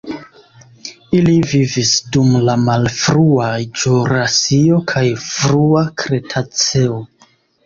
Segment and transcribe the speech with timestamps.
[1.17, 3.51] Ili vivis dum la malfrua
[3.83, 6.99] ĵurasio kaj frua kretaceo.